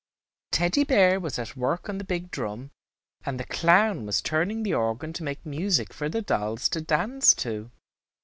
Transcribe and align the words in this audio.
Teddy 0.49 0.83
Bear 0.83 1.19
was 1.19 1.37
at 1.37 1.55
work 1.55 1.87
on 1.87 1.99
the 1.99 2.03
big 2.03 2.31
drum, 2.31 2.71
and 3.23 3.39
the 3.39 3.43
clown 3.43 4.03
was 4.03 4.19
turning 4.19 4.63
the 4.63 4.73
organ 4.73 5.13
to 5.13 5.23
make 5.23 5.45
music 5.45 5.93
for 5.93 6.09
the 6.09 6.23
dolls 6.23 6.67
to 6.69 6.81
dance 6.81 7.35
to. 7.35 7.69